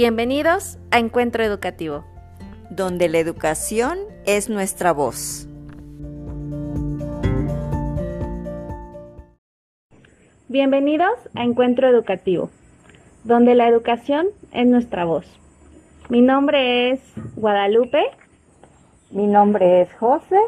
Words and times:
Bienvenidos 0.00 0.78
a 0.92 1.00
Encuentro 1.00 1.42
Educativo, 1.42 2.04
donde 2.70 3.08
la 3.08 3.18
educación 3.18 3.98
es 4.26 4.48
nuestra 4.48 4.92
voz. 4.92 5.48
Bienvenidos 10.46 11.18
a 11.34 11.42
Encuentro 11.42 11.88
Educativo, 11.88 12.48
donde 13.24 13.56
la 13.56 13.66
educación 13.66 14.28
es 14.52 14.68
nuestra 14.68 15.04
voz. 15.04 15.26
Mi 16.08 16.22
nombre 16.22 16.92
es 16.92 17.00
Guadalupe. 17.34 18.04
Mi 19.10 19.26
nombre 19.26 19.82
es 19.82 19.92
José. 19.94 20.38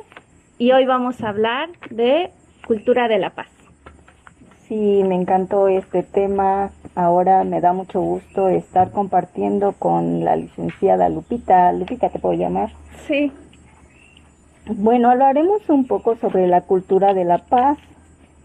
Y 0.58 0.70
hoy 0.70 0.86
vamos 0.86 1.20
a 1.22 1.28
hablar 1.30 1.70
de 1.90 2.30
cultura 2.68 3.08
de 3.08 3.18
la 3.18 3.30
paz. 3.30 3.48
Sí, 4.70 5.02
me 5.02 5.16
encantó 5.16 5.66
este 5.66 6.04
tema. 6.04 6.70
Ahora 6.94 7.42
me 7.42 7.60
da 7.60 7.72
mucho 7.72 8.00
gusto 8.00 8.48
estar 8.48 8.92
compartiendo 8.92 9.72
con 9.72 10.24
la 10.24 10.36
licenciada 10.36 11.08
Lupita. 11.08 11.72
Lupita, 11.72 12.08
¿te 12.08 12.20
puedo 12.20 12.34
llamar? 12.34 12.70
Sí. 13.08 13.32
Bueno, 14.68 15.10
hablaremos 15.10 15.68
un 15.68 15.88
poco 15.88 16.14
sobre 16.14 16.46
la 16.46 16.60
cultura 16.60 17.14
de 17.14 17.24
la 17.24 17.38
paz. 17.38 17.78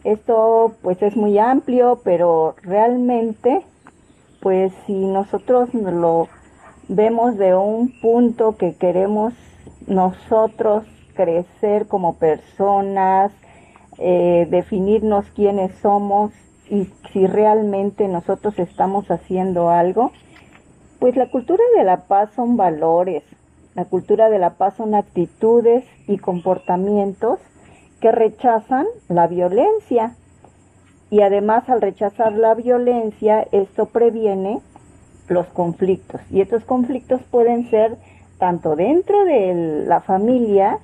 Esto 0.03 0.73
pues 0.81 0.99
es 1.03 1.15
muy 1.15 1.37
amplio, 1.37 2.01
pero 2.03 2.55
realmente 2.63 3.61
pues 4.41 4.73
si 4.87 5.05
nosotros 5.05 5.75
lo 5.75 6.27
vemos 6.87 7.37
de 7.37 7.53
un 7.53 7.93
punto 8.01 8.57
que 8.57 8.73
queremos 8.73 9.35
nosotros 9.85 10.85
crecer 11.13 11.87
como 11.87 12.17
personas, 12.17 13.31
eh, 13.97 14.47
definirnos 14.49 15.25
quiénes 15.35 15.73
somos 15.81 16.31
y 16.69 16.89
si 17.11 17.27
realmente 17.27 18.07
nosotros 18.07 18.57
estamos 18.59 19.09
haciendo 19.09 19.69
algo, 19.69 20.11
pues 20.99 21.15
la 21.15 21.29
cultura 21.29 21.63
de 21.77 21.83
la 21.83 22.07
paz 22.07 22.31
son 22.35 22.57
valores, 22.57 23.23
la 23.75 23.85
cultura 23.85 24.29
de 24.29 24.39
la 24.39 24.51
paz 24.51 24.75
son 24.75 24.95
actitudes 24.95 25.83
y 26.07 26.17
comportamientos 26.17 27.39
que 28.01 28.11
rechazan 28.11 28.85
la 29.09 29.27
violencia. 29.27 30.15
Y 31.09 31.21
además 31.21 31.69
al 31.69 31.81
rechazar 31.81 32.33
la 32.33 32.55
violencia, 32.55 33.45
esto 33.51 33.87
previene 33.87 34.59
los 35.27 35.47
conflictos. 35.47 36.21
Y 36.31 36.41
estos 36.41 36.63
conflictos 36.63 37.21
pueden 37.29 37.69
ser 37.69 37.97
tanto 38.39 38.75
dentro 38.75 39.25
de 39.25 39.85
la 39.87 40.01
familia 40.01 40.79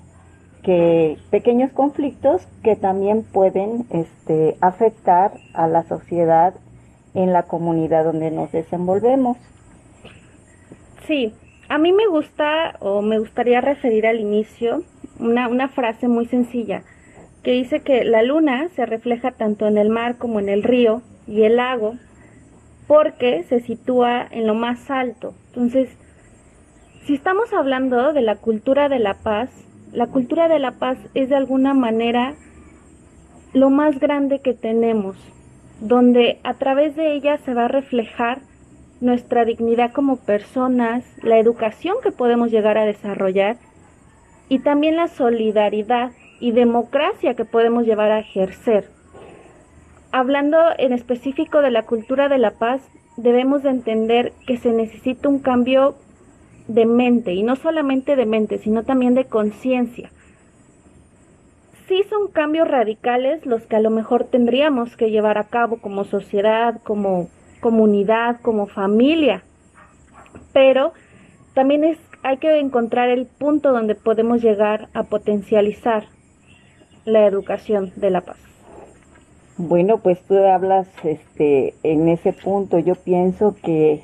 que 0.63 1.17
pequeños 1.29 1.71
conflictos 1.71 2.47
que 2.63 2.75
también 2.75 3.23
pueden 3.23 3.85
este, 3.89 4.57
afectar 4.61 5.33
a 5.53 5.67
la 5.67 5.83
sociedad 5.83 6.53
en 7.13 7.33
la 7.33 7.43
comunidad 7.43 8.05
donde 8.05 8.31
nos 8.31 8.51
desenvolvemos. 8.51 9.37
Sí, 11.07 11.33
a 11.67 11.77
mí 11.77 11.91
me 11.91 12.07
gusta 12.07 12.75
o 12.79 13.01
me 13.01 13.19
gustaría 13.19 13.61
referir 13.61 14.05
al 14.05 14.19
inicio 14.19 14.83
una, 15.19 15.47
una 15.47 15.67
frase 15.67 16.07
muy 16.07 16.25
sencilla 16.25 16.83
que 17.43 17.51
dice 17.51 17.81
que 17.81 18.03
la 18.03 18.21
luna 18.21 18.69
se 18.75 18.85
refleja 18.85 19.31
tanto 19.31 19.67
en 19.67 19.77
el 19.77 19.89
mar 19.89 20.17
como 20.17 20.39
en 20.39 20.49
el 20.49 20.63
río 20.63 21.01
y 21.27 21.43
el 21.43 21.57
lago 21.57 21.95
porque 22.87 23.43
se 23.43 23.61
sitúa 23.61 24.27
en 24.29 24.47
lo 24.47 24.53
más 24.53 24.91
alto. 24.91 25.33
Entonces, 25.47 25.89
si 27.05 27.15
estamos 27.15 27.51
hablando 27.53 28.13
de 28.13 28.21
la 28.21 28.35
cultura 28.35 28.89
de 28.89 28.99
la 28.99 29.15
paz, 29.15 29.49
la 29.93 30.07
cultura 30.07 30.47
de 30.47 30.59
la 30.59 30.71
paz 30.71 30.97
es 31.13 31.29
de 31.29 31.35
alguna 31.35 31.73
manera 31.73 32.35
lo 33.53 33.69
más 33.69 33.99
grande 33.99 34.39
que 34.39 34.53
tenemos, 34.53 35.17
donde 35.81 36.39
a 36.43 36.53
través 36.53 36.95
de 36.95 37.13
ella 37.13 37.37
se 37.37 37.53
va 37.53 37.65
a 37.65 37.69
reflejar 37.69 38.39
nuestra 39.01 39.43
dignidad 39.43 39.91
como 39.91 40.17
personas, 40.17 41.03
la 41.23 41.39
educación 41.39 41.95
que 42.03 42.11
podemos 42.11 42.51
llegar 42.51 42.77
a 42.77 42.85
desarrollar 42.85 43.57
y 44.47 44.59
también 44.59 44.95
la 44.95 45.07
solidaridad 45.07 46.11
y 46.39 46.51
democracia 46.51 47.33
que 47.33 47.45
podemos 47.45 47.85
llevar 47.85 48.11
a 48.11 48.19
ejercer. 48.19 48.89
Hablando 50.11 50.57
en 50.77 50.93
específico 50.93 51.61
de 51.61 51.71
la 51.71 51.83
cultura 51.83 52.29
de 52.29 52.37
la 52.37 52.51
paz, 52.51 52.81
debemos 53.17 53.63
de 53.63 53.69
entender 53.69 54.33
que 54.45 54.57
se 54.57 54.71
necesita 54.71 55.29
un 55.29 55.39
cambio 55.39 55.95
de 56.73 56.85
mente, 56.85 57.33
y 57.33 57.43
no 57.43 57.55
solamente 57.55 58.15
de 58.15 58.25
mente, 58.25 58.57
sino 58.57 58.83
también 58.83 59.13
de 59.13 59.25
conciencia. 59.25 60.09
Sí 61.87 62.03
son 62.09 62.29
cambios 62.29 62.67
radicales 62.67 63.45
los 63.45 63.63
que 63.63 63.75
a 63.75 63.81
lo 63.81 63.89
mejor 63.89 64.25
tendríamos 64.25 64.95
que 64.95 65.11
llevar 65.11 65.37
a 65.37 65.45
cabo 65.45 65.77
como 65.77 66.05
sociedad, 66.05 66.81
como 66.83 67.27
comunidad, 67.59 68.39
como 68.41 68.67
familia, 68.67 69.43
pero 70.53 70.93
también 71.53 71.83
es, 71.83 71.97
hay 72.23 72.37
que 72.37 72.59
encontrar 72.59 73.09
el 73.09 73.25
punto 73.25 73.71
donde 73.71 73.95
podemos 73.95 74.41
llegar 74.41 74.87
a 74.93 75.03
potencializar 75.03 76.05
la 77.05 77.25
educación 77.25 77.91
de 77.95 78.09
la 78.09 78.21
paz. 78.21 78.37
Bueno, 79.57 79.99
pues 79.99 80.21
tú 80.21 80.37
hablas 80.37 80.87
este, 81.03 81.75
en 81.83 82.07
ese 82.07 82.33
punto. 82.33 82.79
Yo 82.79 82.95
pienso 82.95 83.55
que 83.61 84.03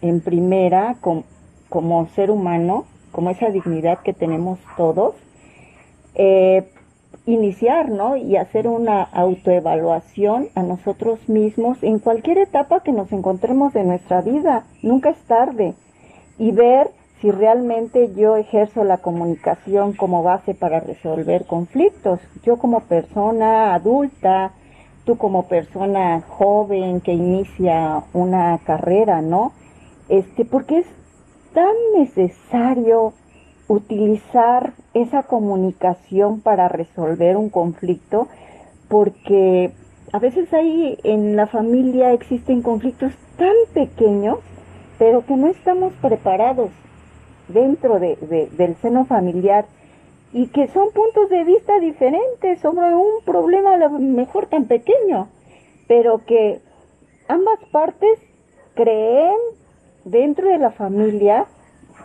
en 0.00 0.20
primera, 0.20 0.96
con, 1.00 1.24
como 1.72 2.06
ser 2.08 2.30
humano, 2.30 2.84
como 3.12 3.30
esa 3.30 3.48
dignidad 3.48 4.00
que 4.00 4.12
tenemos 4.12 4.58
todos, 4.76 5.14
eh, 6.14 6.68
iniciar, 7.24 7.88
¿no? 7.88 8.18
Y 8.18 8.36
hacer 8.36 8.68
una 8.68 9.02
autoevaluación 9.02 10.48
a 10.54 10.62
nosotros 10.62 11.26
mismos 11.30 11.82
en 11.82 11.98
cualquier 11.98 12.36
etapa 12.36 12.82
que 12.82 12.92
nos 12.92 13.10
encontremos 13.10 13.72
de 13.72 13.84
nuestra 13.84 14.20
vida. 14.20 14.64
Nunca 14.82 15.08
es 15.10 15.22
tarde. 15.22 15.72
Y 16.38 16.50
ver 16.50 16.90
si 17.22 17.30
realmente 17.30 18.12
yo 18.14 18.36
ejerzo 18.36 18.84
la 18.84 18.98
comunicación 18.98 19.94
como 19.94 20.22
base 20.22 20.52
para 20.52 20.80
resolver 20.80 21.46
conflictos. 21.46 22.20
Yo 22.42 22.58
como 22.58 22.80
persona 22.80 23.72
adulta, 23.72 24.52
tú 25.06 25.16
como 25.16 25.48
persona 25.48 26.20
joven 26.28 27.00
que 27.00 27.14
inicia 27.14 28.02
una 28.12 28.58
carrera, 28.58 29.22
¿no? 29.22 29.52
Este, 30.10 30.44
porque 30.44 30.80
es 30.80 30.86
tan 31.52 31.74
necesario 31.96 33.12
utilizar 33.68 34.72
esa 34.94 35.22
comunicación 35.22 36.40
para 36.40 36.68
resolver 36.68 37.36
un 37.36 37.48
conflicto 37.48 38.28
porque 38.88 39.72
a 40.12 40.18
veces 40.18 40.52
ahí 40.52 40.98
en 41.04 41.36
la 41.36 41.46
familia 41.46 42.12
existen 42.12 42.62
conflictos 42.62 43.12
tan 43.36 43.54
pequeños 43.72 44.38
pero 44.98 45.24
que 45.24 45.36
no 45.36 45.48
estamos 45.48 45.92
preparados 45.94 46.70
dentro 47.48 47.98
de, 47.98 48.48
del 48.52 48.76
seno 48.76 49.04
familiar 49.04 49.66
y 50.32 50.48
que 50.48 50.68
son 50.68 50.90
puntos 50.92 51.28
de 51.28 51.44
vista 51.44 51.78
diferentes 51.80 52.60
sobre 52.60 52.94
un 52.94 53.24
problema 53.24 53.74
a 53.74 53.76
lo 53.76 53.90
mejor 53.90 54.46
tan 54.46 54.64
pequeño, 54.64 55.28
pero 55.88 56.24
que 56.24 56.60
ambas 57.28 57.58
partes 57.70 58.18
creen 58.74 59.36
dentro 60.04 60.48
de 60.48 60.58
la 60.58 60.70
familia, 60.70 61.46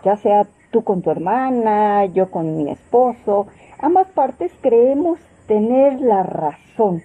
ya 0.03 0.18
sea 0.18 0.47
tú 0.72 0.84
con 0.84 1.02
tu 1.02 1.12
hermana, 1.12 2.06
yo 2.06 2.30
con 2.30 2.58
mi 2.58 2.69
esposo, 2.72 3.47
ambas 3.80 4.08
partes 4.08 4.52
creemos 4.62 5.19
tener 5.47 6.02
la 6.02 6.24
razón 6.24 7.02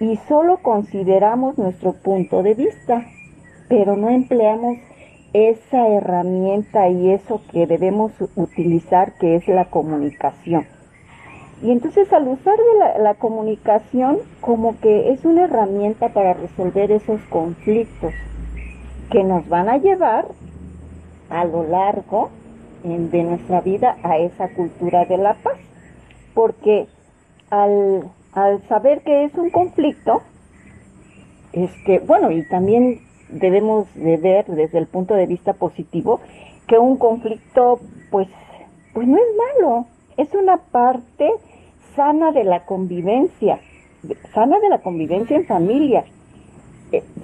y 0.00 0.16
solo 0.28 0.58
consideramos 0.58 1.58
nuestro 1.58 1.92
punto 1.92 2.42
de 2.42 2.54
vista, 2.54 3.06
pero 3.68 3.96
no 3.96 4.10
empleamos 4.10 4.78
esa 5.32 5.88
herramienta 5.88 6.88
y 6.88 7.10
eso 7.10 7.40
que 7.50 7.66
debemos 7.66 8.12
utilizar 8.36 9.16
que 9.18 9.36
es 9.36 9.48
la 9.48 9.66
comunicación. 9.66 10.66
Y 11.62 11.70
entonces 11.70 12.12
al 12.12 12.26
usar 12.26 12.56
la, 12.78 12.98
la, 12.98 13.14
comunicación 13.14 14.18
como 14.40 14.78
que 14.80 15.12
es 15.12 15.24
una 15.24 15.44
herramienta 15.44 16.08
para 16.08 16.34
resolver 16.34 16.90
esos 16.90 17.20
conflictos 17.30 18.12
que 19.12 19.22
nos 19.22 19.48
van 19.48 19.68
a 19.68 19.76
llevar 19.76 20.26
a 21.30 21.44
lo 21.44 21.64
largo 21.64 22.30
de 22.82 23.22
nuestra 23.22 23.60
vida 23.60 23.96
a 24.02 24.18
esa 24.18 24.48
cultura 24.48 25.04
de 25.04 25.18
la 25.18 25.34
paz. 25.34 25.58
Porque 26.34 26.86
al, 27.50 28.08
al 28.32 28.66
saber 28.68 29.02
que 29.02 29.24
es 29.24 29.34
un 29.34 29.50
conflicto, 29.50 30.22
es 31.52 31.70
que, 31.84 31.98
bueno, 31.98 32.30
y 32.30 32.42
también 32.48 33.00
debemos 33.28 33.86
de 33.94 34.16
ver 34.16 34.46
desde 34.46 34.78
el 34.78 34.86
punto 34.86 35.14
de 35.14 35.26
vista 35.26 35.52
positivo 35.52 36.20
que 36.66 36.78
un 36.78 36.96
conflicto 36.96 37.80
pues 38.10 38.28
pues 38.92 39.08
no 39.08 39.16
es 39.16 39.24
malo, 39.54 39.86
es 40.16 40.32
una 40.34 40.58
parte 40.58 41.30
sana 41.96 42.32
de 42.32 42.44
la 42.44 42.64
convivencia, 42.66 43.58
sana 44.34 44.58
de 44.60 44.68
la 44.68 44.78
convivencia 44.78 45.36
en 45.36 45.46
familia, 45.46 46.04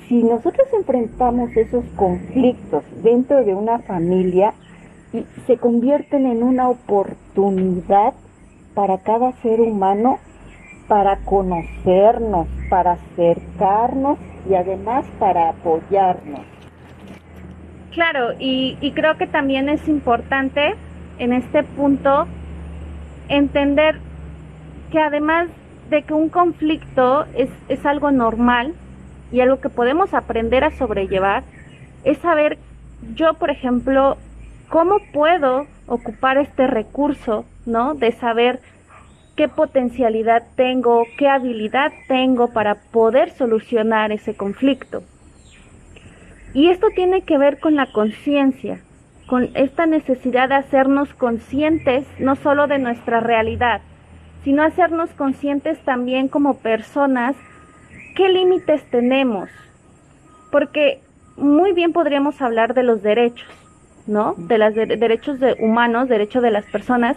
si 0.08 0.22
nosotros 0.22 0.66
enfrentamos 0.72 1.54
esos 1.56 1.84
conflictos 1.96 2.82
dentro 3.02 3.44
de 3.44 3.54
una 3.54 3.80
familia, 3.80 4.54
y 5.12 5.24
se 5.46 5.56
convierten 5.56 6.26
en 6.26 6.42
una 6.42 6.68
oportunidad 6.68 8.12
para 8.74 8.98
cada 8.98 9.32
ser 9.42 9.60
humano 9.60 10.18
para 10.86 11.16
conocernos, 11.18 12.48
para 12.70 12.92
acercarnos 12.92 14.18
y 14.48 14.54
además 14.54 15.04
para 15.18 15.50
apoyarnos. 15.50 16.40
Claro, 17.90 18.32
y, 18.38 18.78
y 18.80 18.92
creo 18.92 19.16
que 19.18 19.26
también 19.26 19.68
es 19.68 19.86
importante 19.88 20.74
en 21.18 21.32
este 21.32 21.62
punto 21.62 22.26
entender 23.28 23.98
que 24.90 24.98
además 24.98 25.48
de 25.90 26.02
que 26.02 26.14
un 26.14 26.28
conflicto 26.28 27.24
es, 27.34 27.50
es 27.68 27.84
algo 27.84 28.10
normal 28.10 28.74
y 29.32 29.40
algo 29.40 29.60
que 29.60 29.68
podemos 29.68 30.14
aprender 30.14 30.64
a 30.64 30.70
sobrellevar, 30.70 31.44
es 32.04 32.18
saber 32.18 32.58
yo, 33.14 33.34
por 33.34 33.50
ejemplo, 33.50 34.16
cómo 34.68 34.98
puedo 35.12 35.66
ocupar 35.86 36.38
este 36.38 36.66
recurso, 36.66 37.44
¿no? 37.66 37.94
De 37.94 38.12
saber 38.12 38.60
qué 39.36 39.48
potencialidad 39.48 40.42
tengo, 40.56 41.04
qué 41.16 41.28
habilidad 41.28 41.92
tengo 42.08 42.52
para 42.52 42.74
poder 42.74 43.30
solucionar 43.30 44.12
ese 44.12 44.34
conflicto. 44.34 45.02
Y 46.54 46.70
esto 46.70 46.88
tiene 46.94 47.22
que 47.22 47.38
ver 47.38 47.60
con 47.60 47.76
la 47.76 47.86
conciencia, 47.92 48.80
con 49.26 49.50
esta 49.54 49.86
necesidad 49.86 50.48
de 50.48 50.56
hacernos 50.56 51.12
conscientes 51.14 52.06
no 52.18 52.36
solo 52.36 52.66
de 52.66 52.78
nuestra 52.78 53.20
realidad, 53.20 53.80
sino 54.42 54.62
hacernos 54.62 55.10
conscientes 55.10 55.78
también 55.84 56.28
como 56.28 56.58
personas 56.58 57.36
qué 58.18 58.28
límites 58.28 58.82
tenemos. 58.90 59.48
Porque 60.50 61.00
muy 61.36 61.72
bien 61.72 61.92
podríamos 61.92 62.42
hablar 62.42 62.74
de 62.74 62.82
los 62.82 63.00
derechos, 63.00 63.48
¿no? 64.08 64.34
De 64.36 64.58
los 64.58 64.74
derechos 64.74 65.38
de 65.38 65.54
humanos, 65.60 66.08
derecho 66.08 66.40
de 66.40 66.50
las 66.50 66.64
personas, 66.66 67.16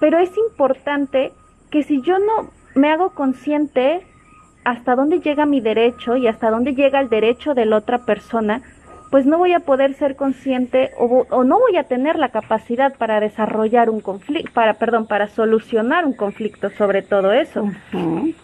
pero 0.00 0.18
es 0.18 0.36
importante 0.36 1.32
que 1.70 1.84
si 1.84 2.02
yo 2.02 2.18
no 2.18 2.50
me 2.74 2.90
hago 2.90 3.10
consciente 3.10 4.04
hasta 4.64 4.96
dónde 4.96 5.20
llega 5.20 5.46
mi 5.46 5.60
derecho 5.60 6.16
y 6.16 6.26
hasta 6.26 6.50
dónde 6.50 6.74
llega 6.74 6.98
el 6.98 7.08
derecho 7.08 7.54
de 7.54 7.66
la 7.66 7.76
otra 7.76 7.98
persona, 7.98 8.62
pues 9.10 9.26
no 9.26 9.38
voy 9.38 9.52
a 9.52 9.60
poder 9.60 9.94
ser 9.94 10.16
consciente 10.16 10.90
o, 10.98 11.44
no 11.44 11.58
voy 11.58 11.76
a 11.76 11.84
tener 11.84 12.18
la 12.18 12.30
capacidad 12.30 12.96
para 12.96 13.20
desarrollar 13.20 13.90
un 13.90 14.00
conflicto, 14.00 14.52
para, 14.52 14.74
perdón, 14.74 15.06
para 15.06 15.28
solucionar 15.28 16.04
un 16.04 16.14
conflicto 16.14 16.70
sobre 16.70 17.02
todo 17.02 17.32
eso. 17.32 17.70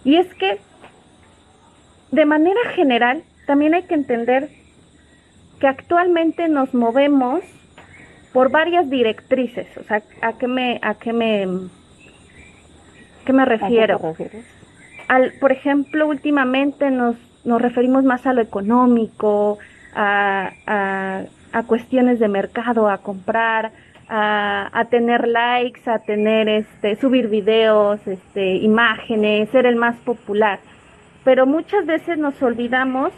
Y 0.05 0.17
es 0.17 0.33
que, 0.35 0.59
de 2.17 2.25
manera 2.25 2.61
general, 2.75 3.23
también 3.47 3.75
hay 3.75 3.83
que 3.83 3.95
entender 3.95 4.49
que 5.61 5.67
actualmente 5.67 6.49
nos 6.49 6.73
movemos 6.73 7.41
por 8.33 8.51
varias 8.51 8.89
directrices. 8.89 9.67
O 9.77 9.85
sea, 9.85 10.03
¿a 10.23 10.33
qué 10.33 10.49
me, 10.49 10.81
a 10.83 10.95
qué 10.95 11.13
me, 11.13 11.47
qué 13.27 13.33
me 13.35 13.45
refiero? 13.45 14.01
Al, 15.09 15.33
por 15.39 15.53
ejemplo, 15.53 16.09
últimamente 16.09 16.91
nos, 16.91 17.17
nos 17.45 17.61
referimos 17.61 18.03
más 18.03 18.27
a 18.27 18.33
lo 18.33 18.41
económico, 18.41 19.59
a, 19.95 20.51
a, 21.53 21.63
cuestiones 21.65 22.19
de 22.19 22.29
mercado, 22.29 22.89
a 22.89 22.99
comprar, 22.99 23.73
a, 24.09 24.71
a, 24.73 24.85
tener 24.87 25.29
likes, 25.29 25.83
a 25.89 25.99
tener 25.99 26.49
este, 26.49 26.97
subir 26.97 27.29
videos, 27.29 28.01
este, 28.07 28.57
imágenes, 28.57 29.51
ser 29.51 29.67
el 29.67 29.77
más 29.77 29.97
popular. 29.97 30.61
Pero 31.27 31.45
muchas 31.45 31.85
veces 31.87 32.19
nos 32.19 32.41
olvidamos 32.41 33.13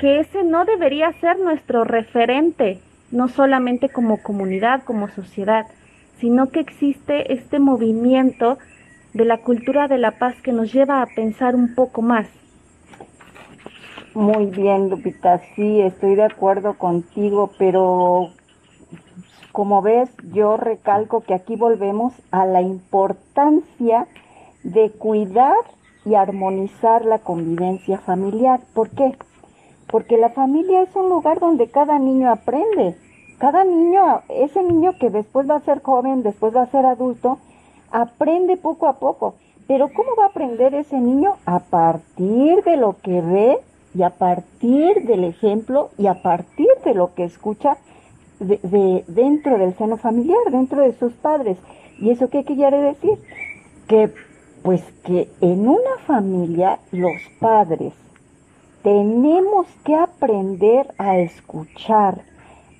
que 0.00 0.18
ese 0.18 0.42
no 0.42 0.64
debería 0.64 1.12
ser 1.20 1.38
nuestro 1.38 1.84
referente, 1.84 2.80
no 3.12 3.28
solamente 3.28 3.88
como 3.88 4.20
comunidad, 4.22 4.82
como 4.82 5.06
sociedad, 5.08 5.64
sino 6.18 6.50
que 6.50 6.58
existe 6.58 7.32
este 7.32 7.60
movimiento 7.60 8.58
de 9.14 9.24
la 9.24 9.38
cultura 9.38 9.86
de 9.86 9.98
la 9.98 10.18
paz 10.18 10.34
que 10.42 10.52
nos 10.52 10.72
lleva 10.72 11.00
a 11.00 11.06
pensar 11.06 11.54
un 11.54 11.76
poco 11.76 12.02
más, 12.02 12.26
muy 14.14 14.46
bien, 14.46 14.90
Lupita, 14.90 15.40
sí, 15.54 15.80
estoy 15.80 16.16
de 16.16 16.24
acuerdo 16.24 16.74
contigo, 16.74 17.52
pero 17.56 18.30
como 19.52 19.80
ves, 19.80 20.10
yo 20.32 20.56
recalco 20.56 21.20
que 21.20 21.34
aquí 21.34 21.54
volvemos 21.54 22.14
a 22.32 22.44
la 22.44 22.60
importancia 22.60 24.08
de 24.64 24.90
cuidar 24.90 25.54
y 26.08 26.14
armonizar 26.14 27.04
la 27.04 27.18
convivencia 27.18 27.98
familiar. 27.98 28.60
¿Por 28.72 28.90
qué? 28.90 29.14
Porque 29.90 30.16
la 30.16 30.30
familia 30.30 30.82
es 30.82 30.94
un 30.96 31.08
lugar 31.08 31.38
donde 31.38 31.68
cada 31.68 31.98
niño 31.98 32.30
aprende. 32.30 32.96
Cada 33.38 33.64
niño, 33.64 34.22
ese 34.28 34.62
niño 34.62 34.94
que 34.98 35.10
después 35.10 35.48
va 35.48 35.56
a 35.56 35.60
ser 35.60 35.82
joven, 35.82 36.22
después 36.22 36.54
va 36.56 36.62
a 36.62 36.70
ser 36.70 36.86
adulto, 36.86 37.38
aprende 37.92 38.56
poco 38.56 38.88
a 38.88 38.94
poco. 38.94 39.34
Pero 39.66 39.90
¿cómo 39.94 40.16
va 40.18 40.24
a 40.24 40.28
aprender 40.28 40.74
ese 40.74 40.98
niño? 40.98 41.34
A 41.44 41.60
partir 41.60 42.64
de 42.64 42.76
lo 42.78 42.96
que 42.96 43.20
ve 43.20 43.58
y 43.94 44.02
a 44.02 44.10
partir 44.10 45.04
del 45.06 45.24
ejemplo 45.24 45.90
y 45.98 46.06
a 46.06 46.22
partir 46.22 46.68
de 46.84 46.94
lo 46.94 47.14
que 47.14 47.24
escucha 47.24 47.76
de, 48.40 49.04
dentro 49.06 49.58
del 49.58 49.76
seno 49.76 49.98
familiar, 49.98 50.38
dentro 50.50 50.80
de 50.80 50.92
sus 50.94 51.12
padres. 51.12 51.58
¿Y 52.00 52.10
eso 52.10 52.30
qué 52.30 52.44
quiere 52.44 52.80
decir? 52.80 53.18
Que 53.88 54.10
pues 54.62 54.82
que 55.04 55.28
en 55.40 55.68
una 55.68 55.98
familia 56.06 56.78
los 56.92 57.20
padres 57.40 57.92
tenemos 58.82 59.66
que 59.84 59.94
aprender 59.94 60.86
a 60.98 61.18
escuchar. 61.18 62.22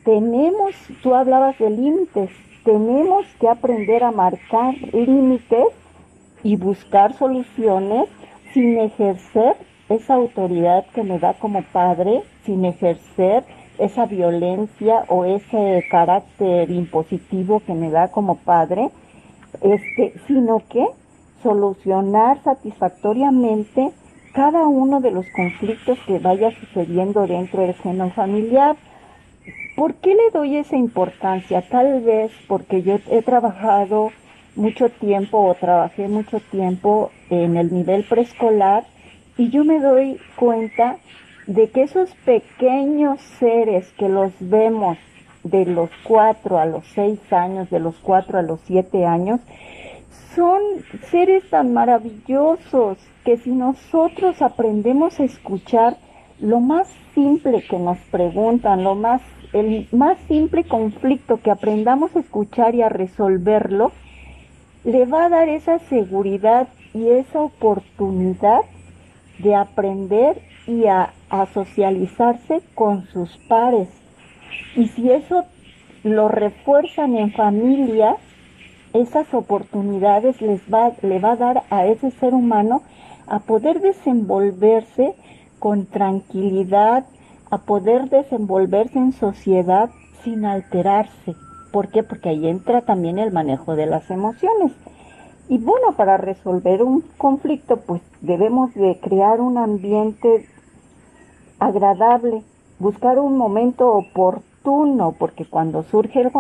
Tenemos, 0.05 0.75
tú 1.03 1.15
hablabas 1.15 1.59
de 1.59 1.71
límites, 1.71 2.31
tenemos 2.65 3.27
que 3.41 3.49
aprender 3.49 4.05
a 4.05 4.13
marcar 4.13 4.75
límites 4.93 5.67
y 6.43 6.57
buscar 6.57 7.15
soluciones 7.15 8.09
sin 8.53 8.79
ejercer 8.79 9.57
esa 9.89 10.15
autoridad 10.15 10.87
que 10.95 11.03
me 11.03 11.19
da 11.19 11.35
como 11.35 11.63
padre 11.63 12.23
sin 12.45 12.65
ejercer 12.65 13.45
esa 13.79 14.07
violencia 14.07 15.05
o 15.09 15.25
ese 15.25 15.85
carácter 15.91 16.71
impositivo 16.71 17.61
que 17.61 17.75
me 17.75 17.91
da 17.91 18.09
como 18.09 18.37
padre, 18.37 18.91
este, 19.63 20.15
sino 20.27 20.63
que 20.69 20.87
solucionar 21.43 22.43
satisfactoriamente 22.43 23.93
cada 24.33 24.67
uno 24.67 25.01
de 25.01 25.11
los 25.11 25.27
conflictos 25.35 25.99
que 26.07 26.19
vaya 26.19 26.51
sucediendo 26.53 27.27
dentro 27.27 27.63
del 27.63 27.75
seno 27.77 28.11
familiar. 28.11 28.77
¿Por 29.77 29.95
qué 29.95 30.15
le 30.15 30.31
doy 30.33 30.57
esa 30.57 30.77
importancia? 30.77 31.63
Tal 31.63 32.03
vez 32.03 32.33
porque 32.47 32.83
yo 32.83 32.99
he 33.11 33.23
trabajado 33.23 34.11
mucho 34.57 34.91
tiempo 34.91 35.39
o 35.39 35.55
trabajé 35.55 36.09
mucho 36.09 36.41
tiempo 36.41 37.11
en 37.31 37.57
el 37.57 37.73
nivel 37.73 38.05
preescolar 38.05 38.85
y 39.37 39.51
yo 39.51 39.65
me 39.65 39.79
doy 39.79 40.19
cuenta 40.37 40.99
de 41.47 41.71
que 41.71 41.83
esos 41.83 42.11
pequeños 42.25 43.21
seres 43.39 43.91
que 43.97 44.09
los 44.09 44.33
vemos 44.41 44.99
de 45.45 45.65
los 45.65 45.91
cuatro 46.03 46.59
a 46.59 46.67
los 46.67 46.85
seis 46.95 47.21
años, 47.33 47.71
de 47.71 47.79
los 47.79 47.97
cuatro 47.97 48.39
a 48.39 48.43
los 48.43 48.61
siete 48.67 49.07
años, 49.07 49.41
son 50.35 50.61
seres 51.11 51.49
tan 51.51 51.73
maravillosos 51.73 52.99
que 53.25 53.37
si 53.37 53.51
nosotros 53.51 54.41
aprendemos 54.43 55.21
a 55.21 55.25
escuchar 55.25 55.97
lo 56.41 56.61
más 56.61 56.89
simple 57.15 57.63
que 57.69 57.79
nos 57.79 57.99
preguntan, 58.11 58.85
lo 58.85 58.95
más, 58.95 59.21
el 59.53 59.89
más 59.93 60.19
simple 60.29 60.65
conflicto 60.65 61.41
que 61.43 61.51
aprendamos 61.51 62.15
a 62.15 62.21
escuchar 62.21 62.75
y 62.75 62.83
a 62.83 62.89
resolverlo, 62.89 63.93
le 64.85 65.05
va 65.07 65.25
a 65.25 65.29
dar 65.29 65.49
esa 65.49 65.79
seguridad 65.81 66.69
y 66.95 67.09
esa 67.09 67.41
oportunidad 67.41 68.61
de 69.39 69.55
aprender 69.55 70.41
y 70.67 70.87
a, 70.87 71.13
socializarse 71.53 72.63
con 72.75 73.07
sus 73.09 73.37
pares. 73.49 73.89
Y 74.77 74.89
si 74.89 75.11
eso 75.11 75.45
lo 76.03 76.29
refuerzan 76.29 77.17
en 77.17 77.33
familia, 77.33 78.17
esas 79.01 79.33
oportunidades 79.33 80.41
les 80.41 80.61
va, 80.73 80.93
le 81.03 81.19
va 81.19 81.33
a 81.33 81.37
dar 81.37 81.63
a 81.71 81.87
ese 81.87 82.11
ser 82.13 82.35
humano 82.35 82.83
a 83.27 83.41
poder 83.41 83.81
desenvolverse 83.81 85.15
con 85.59 85.87
tranquilidad, 85.87 87.05
a 87.51 87.59
poder 87.59 88.09
desenvolverse 88.09 88.99
en 88.99 89.13
sociedad 89.13 89.91
sin 90.25 90.45
alterarse. 90.45 91.35
¿Por 91.73 91.89
qué? 91.89 92.03
Porque 92.03 92.31
ahí 92.31 92.49
entra 92.49 92.83
también 92.83 93.19
el 93.19 93.33
manejo 93.33 93.77
de 93.77 93.87
las 93.87 94.11
emociones. 94.11 94.73
Y 95.49 95.59
bueno, 95.59 95.93
para 95.93 96.17
resolver 96.17 96.83
un 96.83 97.03
conflicto, 97.17 97.79
pues 97.79 98.03
debemos 98.21 98.75
de 98.75 98.99
crear 99.01 99.41
un 99.41 99.57
ambiente 99.59 100.47
agradable, 101.59 102.43
buscar 102.79 103.19
un 103.19 103.37
momento 103.37 103.93
oportuno, 103.93 105.15
porque 105.19 105.47
cuando 105.47 105.83
surge 105.85 106.21
el, 106.21 106.31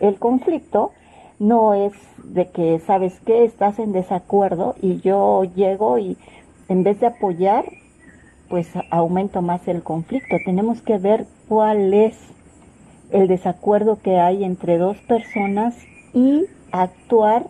el 0.00 0.18
conflicto, 0.18 0.92
no 1.40 1.74
es 1.74 1.94
de 2.22 2.46
que, 2.50 2.78
¿sabes 2.86 3.18
qué? 3.26 3.44
Estás 3.44 3.80
en 3.80 3.92
desacuerdo 3.92 4.76
y 4.80 5.00
yo 5.00 5.42
llego 5.56 5.98
y 5.98 6.16
en 6.68 6.84
vez 6.84 7.00
de 7.00 7.06
apoyar, 7.06 7.64
pues 8.48 8.68
aumento 8.90 9.42
más 9.42 9.66
el 9.66 9.82
conflicto. 9.82 10.36
Tenemos 10.44 10.82
que 10.82 10.98
ver 10.98 11.26
cuál 11.48 11.94
es 11.94 12.16
el 13.10 13.26
desacuerdo 13.26 13.98
que 14.00 14.20
hay 14.20 14.44
entre 14.44 14.76
dos 14.76 14.98
personas 14.98 15.74
y 16.12 16.44
actuar 16.72 17.46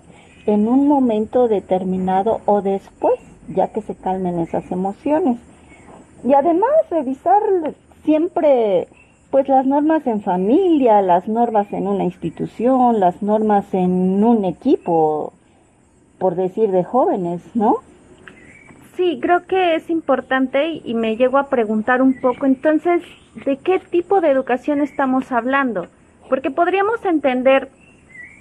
en 0.46 0.68
un 0.68 0.86
momento 0.86 1.48
determinado 1.48 2.40
o 2.46 2.62
después, 2.62 3.18
ya 3.48 3.68
que 3.68 3.82
se 3.82 3.96
calmen 3.96 4.38
esas 4.38 4.70
emociones. 4.70 5.38
Y 6.24 6.32
además 6.34 6.70
revisar 6.90 7.42
siempre 8.04 8.86
pues 9.30 9.48
las 9.48 9.64
normas 9.64 10.06
en 10.06 10.22
familia, 10.22 11.02
las 11.02 11.28
normas 11.28 11.72
en 11.72 11.86
una 11.86 12.04
institución, 12.04 12.98
las 12.98 13.22
normas 13.22 13.72
en 13.72 14.22
un 14.24 14.44
equipo, 14.44 15.32
por 16.18 16.34
decir 16.34 16.70
de 16.70 16.84
jóvenes, 16.84 17.40
¿no? 17.54 17.76
Sí, 18.96 19.18
creo 19.22 19.46
que 19.46 19.76
es 19.76 19.88
importante 19.88 20.80
y 20.84 20.94
me 20.94 21.16
llego 21.16 21.38
a 21.38 21.48
preguntar 21.48 22.02
un 22.02 22.20
poco 22.20 22.44
entonces, 22.44 23.02
¿de 23.46 23.56
qué 23.56 23.78
tipo 23.78 24.20
de 24.20 24.30
educación 24.30 24.80
estamos 24.80 25.30
hablando? 25.32 25.86
Porque 26.28 26.50
podríamos 26.50 27.04
entender, 27.04 27.68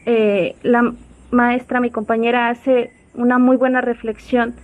eh, 0.06 0.56
la 0.64 0.94
maestra, 1.32 1.80
mi 1.80 1.92
compañera, 1.92 2.50
hace 2.50 2.92
una 3.14 3.38
muy 3.38 3.58
buena 3.58 3.82
reflexión 3.82 4.56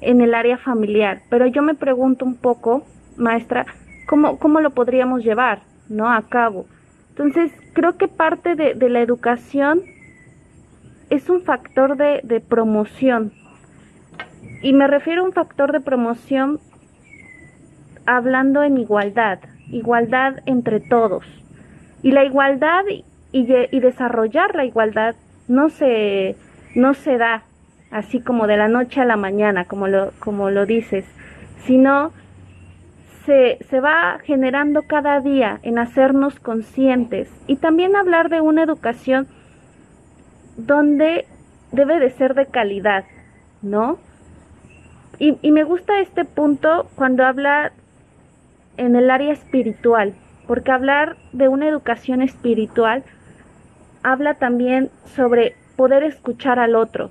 en 0.00 0.20
el 0.20 0.34
área 0.34 0.58
familiar, 0.58 1.20
pero 1.28 1.46
yo 1.46 1.62
me 1.62 1.74
pregunto 1.74 2.24
un 2.24 2.36
poco, 2.36 2.82
maestra, 3.16 3.66
¿cómo, 4.06 4.38
cómo 4.38 4.60
lo 4.60 4.70
podríamos 4.70 5.22
llevar 5.22 5.60
¿no? 5.88 6.10
a 6.10 6.22
cabo? 6.22 6.66
Entonces, 7.10 7.52
creo 7.72 7.96
que 7.96 8.08
parte 8.08 8.54
de, 8.54 8.74
de 8.74 8.88
la 8.88 9.00
educación 9.00 9.82
es 11.10 11.28
un 11.28 11.42
factor 11.42 11.96
de, 11.96 12.20
de 12.24 12.40
promoción. 12.40 13.32
Y 14.62 14.72
me 14.72 14.86
refiero 14.86 15.22
a 15.22 15.26
un 15.26 15.32
factor 15.32 15.72
de 15.72 15.80
promoción 15.80 16.58
hablando 18.06 18.62
en 18.62 18.78
igualdad, 18.78 19.38
igualdad 19.70 20.36
entre 20.46 20.80
todos. 20.80 21.24
Y 22.02 22.12
la 22.12 22.24
igualdad 22.24 22.84
y, 22.88 23.04
y, 23.32 23.80
desarrollar 23.80 24.54
la 24.54 24.64
igualdad 24.64 25.14
no 25.48 25.68
se, 25.70 26.36
no 26.74 26.94
se 26.94 27.18
da 27.18 27.42
así 27.90 28.20
como 28.20 28.46
de 28.46 28.56
la 28.56 28.68
noche 28.68 29.00
a 29.00 29.04
la 29.04 29.16
mañana, 29.16 29.64
como 29.64 29.88
lo, 29.88 30.12
como 30.18 30.50
lo 30.50 30.66
dices, 30.66 31.04
sino 31.64 32.12
se, 33.26 33.58
se 33.68 33.80
va 33.80 34.20
generando 34.24 34.82
cada 34.82 35.20
día 35.20 35.58
en 35.62 35.78
hacernos 35.78 36.38
conscientes 36.38 37.28
y 37.46 37.56
también 37.56 37.96
hablar 37.96 38.30
de 38.30 38.40
una 38.40 38.62
educación 38.62 39.26
donde 40.56 41.26
debe 41.72 41.98
de 41.98 42.10
ser 42.10 42.34
de 42.34 42.46
calidad, 42.46 43.04
¿no? 43.60 43.98
Y, 45.18 45.36
y 45.42 45.50
me 45.50 45.64
gusta 45.64 46.00
este 46.00 46.24
punto 46.24 46.88
cuando 46.94 47.26
habla 47.26 47.72
en 48.76 48.94
el 48.96 49.10
área 49.10 49.32
espiritual, 49.32 50.14
porque 50.46 50.70
hablar 50.70 51.16
de 51.32 51.48
una 51.48 51.68
educación 51.68 52.22
espiritual 52.22 53.02
habla 54.02 54.34
también 54.34 54.90
sobre 55.16 55.56
poder 55.76 56.04
escuchar 56.04 56.60
al 56.60 56.76
otro, 56.76 57.10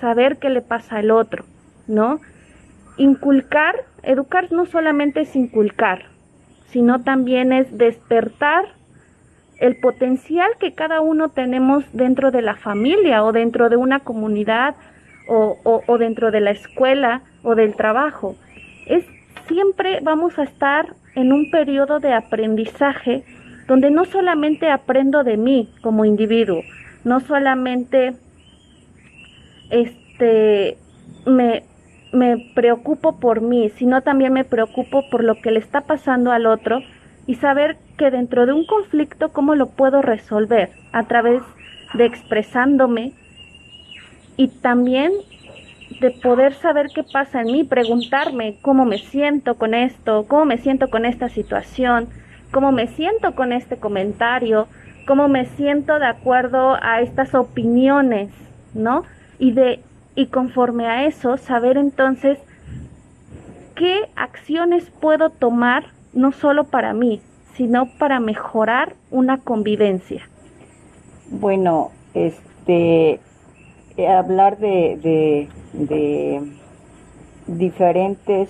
saber 0.00 0.38
qué 0.38 0.48
le 0.48 0.62
pasa 0.62 0.96
al 0.96 1.10
otro, 1.10 1.44
¿no? 1.86 2.20
Inculcar, 3.00 3.76
educar 4.02 4.52
no 4.52 4.66
solamente 4.66 5.22
es 5.22 5.34
inculcar, 5.34 6.02
sino 6.68 7.02
también 7.02 7.50
es 7.50 7.78
despertar 7.78 8.66
el 9.58 9.76
potencial 9.76 10.50
que 10.60 10.74
cada 10.74 11.00
uno 11.00 11.30
tenemos 11.30 11.82
dentro 11.94 12.30
de 12.30 12.42
la 12.42 12.56
familia 12.56 13.24
o 13.24 13.32
dentro 13.32 13.70
de 13.70 13.76
una 13.76 14.00
comunidad 14.00 14.74
o, 15.28 15.96
dentro 15.96 16.30
de 16.30 16.40
la 16.40 16.50
escuela 16.50 17.22
o 17.42 17.54
del 17.54 17.74
trabajo. 17.74 18.36
Es 18.84 19.06
siempre 19.48 20.00
vamos 20.02 20.38
a 20.38 20.42
estar 20.42 20.94
en 21.14 21.32
un 21.32 21.50
periodo 21.50 22.00
de 22.00 22.12
aprendizaje 22.12 23.24
donde 23.66 23.90
no 23.90 24.04
solamente 24.04 24.70
aprendo 24.70 25.24
de 25.24 25.38
mí 25.38 25.72
como 25.80 26.04
individuo, 26.04 26.60
no 27.04 27.20
solamente 27.20 28.12
este 29.70 30.76
me, 31.24 31.62
me 32.12 32.52
preocupo 32.54 33.18
por 33.20 33.40
mí, 33.40 33.70
sino 33.76 34.02
también 34.02 34.32
me 34.32 34.44
preocupo 34.44 35.08
por 35.10 35.22
lo 35.22 35.40
que 35.40 35.50
le 35.50 35.60
está 35.60 35.82
pasando 35.82 36.32
al 36.32 36.46
otro 36.46 36.80
y 37.26 37.36
saber 37.36 37.76
que 37.96 38.10
dentro 38.10 38.46
de 38.46 38.52
un 38.52 38.66
conflicto 38.66 39.32
cómo 39.32 39.54
lo 39.54 39.68
puedo 39.70 40.02
resolver 40.02 40.70
a 40.92 41.04
través 41.04 41.42
de 41.94 42.06
expresándome 42.06 43.12
y 44.36 44.48
también 44.48 45.12
de 46.00 46.10
poder 46.10 46.54
saber 46.54 46.88
qué 46.94 47.02
pasa 47.02 47.42
en 47.42 47.52
mí, 47.52 47.64
preguntarme 47.64 48.56
cómo 48.62 48.84
me 48.84 48.98
siento 48.98 49.56
con 49.56 49.74
esto, 49.74 50.24
cómo 50.28 50.44
me 50.44 50.58
siento 50.58 50.88
con 50.88 51.04
esta 51.04 51.28
situación, 51.28 52.08
cómo 52.50 52.72
me 52.72 52.86
siento 52.86 53.34
con 53.34 53.52
este 53.52 53.76
comentario, 53.76 54.66
cómo 55.06 55.28
me 55.28 55.46
siento 55.46 55.98
de 55.98 56.06
acuerdo 56.06 56.76
a 56.80 57.00
estas 57.00 57.34
opiniones, 57.34 58.30
¿no? 58.72 59.04
Y 59.38 59.52
de 59.52 59.80
y 60.14 60.26
conforme 60.26 60.86
a 60.86 61.06
eso 61.06 61.36
saber 61.36 61.76
entonces 61.76 62.38
qué 63.74 64.08
acciones 64.16 64.90
puedo 65.00 65.30
tomar 65.30 65.86
no 66.12 66.32
solo 66.32 66.64
para 66.64 66.92
mí, 66.92 67.20
sino 67.54 67.86
para 67.98 68.20
mejorar 68.20 68.94
una 69.10 69.38
convivencia. 69.38 70.28
Bueno, 71.30 71.90
este 72.14 73.20
hablar 74.08 74.58
de, 74.58 75.48
de, 75.72 76.42
diferentes 77.46 78.48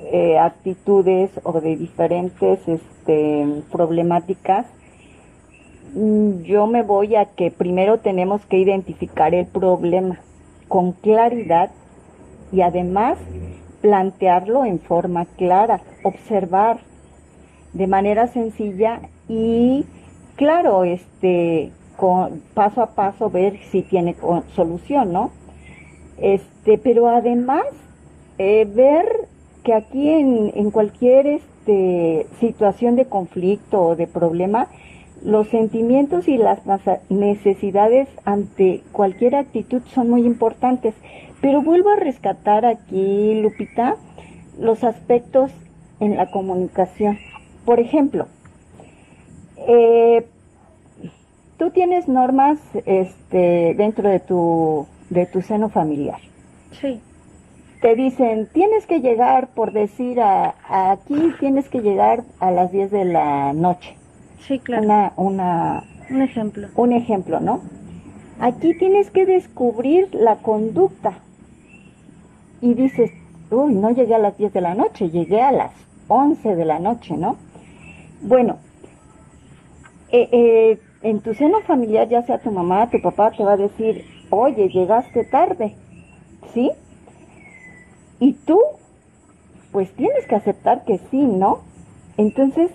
eh, 0.00 0.38
actitudes 0.38 1.30
o 1.42 1.60
de 1.60 1.76
diferentes 1.76 2.66
este, 2.66 3.62
problemáticas, 3.70 4.66
mm, 5.94 6.42
yo 6.42 6.66
me 6.66 6.82
voy 6.82 7.16
a 7.16 7.26
que 7.26 7.50
primero 7.50 7.98
tenemos 7.98 8.44
que 8.46 8.58
identificar 8.58 9.34
el 9.34 9.46
problema 9.46 10.18
con 10.72 10.92
claridad 10.92 11.70
y 12.50 12.62
además 12.62 13.18
plantearlo 13.82 14.64
en 14.64 14.80
forma 14.80 15.26
clara, 15.36 15.82
observar 16.02 16.78
de 17.74 17.86
manera 17.86 18.26
sencilla 18.28 19.00
y 19.28 19.84
claro, 20.36 20.84
este 20.84 21.72
paso 22.54 22.80
a 22.80 22.86
paso 22.94 23.28
ver 23.28 23.58
si 23.70 23.82
tiene 23.82 24.16
solución, 24.56 25.12
¿no? 25.12 25.30
Este, 26.16 26.78
pero 26.78 27.06
además 27.06 27.66
eh, 28.38 28.64
ver 28.64 29.28
que 29.64 29.74
aquí 29.74 30.08
en, 30.08 30.52
en 30.54 30.70
cualquier 30.70 31.26
este, 31.26 32.26
situación 32.40 32.96
de 32.96 33.04
conflicto 33.04 33.88
o 33.88 33.94
de 33.94 34.06
problema, 34.06 34.68
los 35.24 35.48
sentimientos 35.48 36.28
y 36.28 36.36
las 36.36 36.60
necesidades 37.08 38.08
ante 38.24 38.82
cualquier 38.92 39.36
actitud 39.36 39.82
son 39.94 40.10
muy 40.10 40.22
importantes. 40.26 40.94
Pero 41.40 41.62
vuelvo 41.62 41.90
a 41.90 41.96
rescatar 41.96 42.64
aquí, 42.64 43.40
Lupita, 43.40 43.96
los 44.58 44.84
aspectos 44.84 45.50
en 46.00 46.16
la 46.16 46.30
comunicación. 46.30 47.18
Por 47.64 47.80
ejemplo, 47.80 48.26
eh, 49.68 50.26
tú 51.58 51.70
tienes 51.70 52.08
normas 52.08 52.58
este, 52.86 53.74
dentro 53.76 54.08
de 54.08 54.20
tu, 54.20 54.86
de 55.10 55.26
tu 55.26 55.42
seno 55.42 55.68
familiar. 55.68 56.18
Sí. 56.80 57.00
Te 57.80 57.96
dicen, 57.96 58.48
tienes 58.52 58.86
que 58.86 59.00
llegar, 59.00 59.48
por 59.48 59.72
decir, 59.72 60.20
a, 60.20 60.54
aquí 60.68 61.32
tienes 61.40 61.68
que 61.68 61.80
llegar 61.80 62.22
a 62.38 62.50
las 62.52 62.70
10 62.70 62.90
de 62.90 63.04
la 63.04 63.52
noche. 63.52 63.96
Sí, 64.46 64.58
claro. 64.58 64.84
Una, 64.84 65.12
una, 65.16 65.84
un 66.10 66.22
ejemplo. 66.22 66.68
Un 66.76 66.92
ejemplo, 66.92 67.40
¿no? 67.40 67.60
Aquí 68.40 68.74
tienes 68.76 69.10
que 69.10 69.24
descubrir 69.24 70.14
la 70.14 70.36
conducta. 70.36 71.18
Y 72.60 72.74
dices, 72.74 73.10
uy, 73.50 73.74
no 73.74 73.90
llegué 73.90 74.14
a 74.14 74.18
las 74.18 74.36
10 74.36 74.52
de 74.52 74.60
la 74.60 74.74
noche, 74.74 75.10
llegué 75.10 75.40
a 75.40 75.52
las 75.52 75.72
11 76.08 76.56
de 76.56 76.64
la 76.64 76.78
noche, 76.78 77.16
¿no? 77.16 77.36
Bueno, 78.22 78.58
eh, 80.10 80.28
eh, 80.32 80.80
en 81.02 81.20
tu 81.20 81.34
seno 81.34 81.60
familiar, 81.60 82.08
ya 82.08 82.22
sea 82.22 82.38
tu 82.38 82.50
mamá, 82.50 82.90
tu 82.90 83.00
papá, 83.00 83.30
te 83.30 83.44
va 83.44 83.52
a 83.52 83.56
decir, 83.56 84.04
oye, 84.30 84.68
llegaste 84.68 85.24
tarde, 85.24 85.74
¿sí? 86.52 86.70
Y 88.20 88.34
tú, 88.34 88.60
pues 89.72 89.92
tienes 89.94 90.26
que 90.26 90.36
aceptar 90.36 90.84
que 90.84 90.98
sí, 91.10 91.18
¿no? 91.18 91.60
Entonces, 92.16 92.70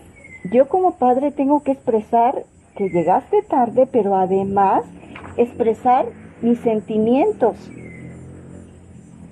yo 0.51 0.67
como 0.67 0.93
padre 0.93 1.31
tengo 1.31 1.63
que 1.63 1.71
expresar 1.71 2.43
que 2.75 2.89
llegaste 2.89 3.41
tarde, 3.41 3.87
pero 3.91 4.15
además 4.15 4.83
expresar 5.35 6.05
mis 6.41 6.59
sentimientos. 6.59 7.55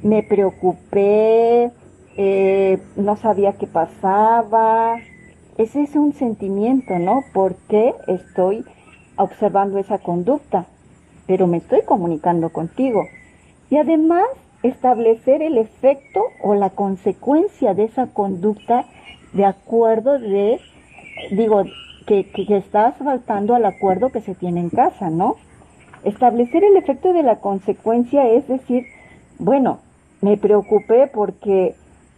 Me 0.01 0.23
preocupé, 0.23 1.71
eh, 2.17 2.79
no 2.95 3.15
sabía 3.17 3.53
qué 3.53 3.67
pasaba. 3.67 4.97
Ese 5.57 5.83
es 5.83 5.95
un 5.95 6.13
sentimiento, 6.13 6.97
¿no? 6.99 7.23
Porque 7.33 7.93
estoy 8.07 8.65
observando 9.15 9.77
esa 9.77 9.99
conducta, 9.99 10.65
pero 11.27 11.47
me 11.47 11.57
estoy 11.57 11.83
comunicando 11.83 12.49
contigo. 12.51 13.07
Y 13.69 13.77
además 13.77 14.25
establecer 14.63 15.41
el 15.41 15.57
efecto 15.57 16.21
o 16.41 16.55
la 16.55 16.71
consecuencia 16.71 17.73
de 17.73 17.85
esa 17.85 18.07
conducta 18.07 18.85
de 19.33 19.45
acuerdo 19.45 20.17
de 20.17 20.59
digo, 21.31 21.63
que, 22.05 22.29
que, 22.29 22.57
estás 22.57 22.95
faltando 22.97 23.55
al 23.55 23.65
acuerdo 23.65 24.11
que 24.11 24.21
se 24.21 24.35
tiene 24.35 24.59
en 24.59 24.69
casa, 24.69 25.09
¿no? 25.09 25.37
Establecer 26.03 26.63
el 26.63 26.77
efecto 26.77 27.13
de 27.13 27.23
la 27.23 27.37
consecuencia 27.37 28.27
es 28.27 28.47
decir, 28.47 28.85
bueno, 29.39 29.79
me 30.21 30.37
preocupé 30.37 31.07
porque 31.07 31.75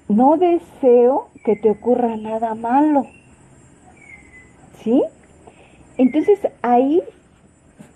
no 0.10 0.38
deseo 0.38 1.30
que 1.44 1.56
te 1.56 1.72
ocurra 1.72 2.18
nada 2.18 2.54
malo. 2.56 3.06
¿sí? 4.84 5.04
Entonces 5.98 6.39
ahí 6.62 7.01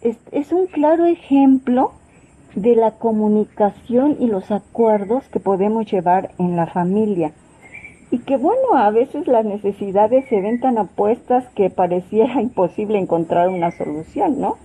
es, 0.02 0.18
es 0.32 0.52
un 0.52 0.68
claro 0.68 1.06
ejemplo 1.06 1.94
de 2.56 2.76
la 2.76 2.92
comunicación 2.92 4.18
y 4.20 4.28
los 4.28 4.52
acuerdos 4.52 5.24
que 5.30 5.40
podemos 5.40 5.90
llevar 5.90 6.32
en 6.38 6.56
la 6.56 6.68
familia. 6.68 7.32
Y 8.12 8.20
que 8.20 8.36
bueno, 8.36 8.76
a 8.76 8.90
veces 8.92 9.26
las 9.26 9.46
necesidades 9.46 10.28
se 10.28 10.42
ven 10.42 10.60
tan 10.60 10.78
apuestas 10.78 11.46
que 11.56 11.70
pareciera 11.70 12.42
imposible 12.42 13.00
encontrar 13.00 13.48
una 13.48 13.72
solución, 13.72 14.40
¿no? 14.40 14.58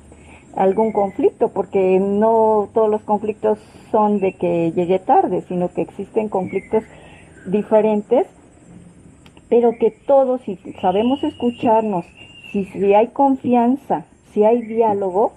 Algún 0.56 0.92
conflicto, 0.92 1.50
porque 1.50 2.00
no 2.00 2.68
todos 2.74 2.90
los 2.90 3.02
conflictos 3.02 3.58
son 3.92 4.18
de 4.18 4.32
que 4.32 4.72
llegue 4.72 4.98
tarde, 4.98 5.42
sino 5.48 5.72
que 5.72 5.82
existen 5.82 6.28
conflictos 6.28 6.82
diferentes, 7.46 8.26
pero 9.48 9.72
que 9.78 9.90
todos, 9.90 10.40
si 10.40 10.56
sabemos 10.80 11.22
escucharnos, 11.22 12.04
si, 12.50 12.64
si 12.64 12.94
hay 12.94 13.08
confianza, 13.08 14.06
si 14.32 14.44
hay 14.44 14.62
diálogo, 14.62 15.34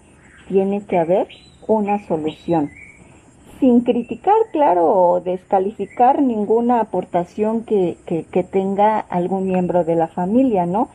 tiene 0.47 0.81
que 0.85 0.97
haber 0.97 1.27
una 1.67 1.99
solución. 2.07 2.71
Sin 3.59 3.81
criticar, 3.81 4.35
claro, 4.53 4.87
o 4.87 5.19
descalificar 5.19 6.21
ninguna 6.21 6.79
aportación 6.79 7.65
que, 7.65 7.97
que, 8.05 8.43
tenga 8.43 8.99
algún 8.99 9.47
miembro 9.47 9.83
de 9.83 9.95
la 9.95 10.07
familia, 10.07 10.65
¿no? 10.65 10.87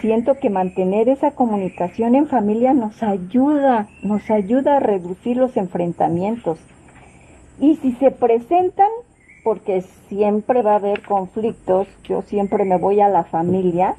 Siento 0.00 0.34
que 0.34 0.50
mantener 0.50 1.08
esa 1.08 1.30
comunicación 1.30 2.16
en 2.16 2.26
familia 2.26 2.74
nos 2.74 3.04
ayuda, 3.04 3.88
nos 4.02 4.28
ayuda 4.30 4.76
a 4.76 4.80
reducir 4.80 5.36
los 5.36 5.56
enfrentamientos. 5.56 6.58
Y 7.60 7.76
si 7.76 7.92
se 7.92 8.10
presentan, 8.10 8.88
porque 9.44 9.82
siempre 10.08 10.62
va 10.62 10.72
a 10.72 10.76
haber 10.76 11.02
conflictos, 11.02 11.86
yo 12.02 12.22
siempre 12.22 12.64
me 12.64 12.78
voy 12.78 13.00
a 13.00 13.08
la 13.08 13.22
familia, 13.24 13.94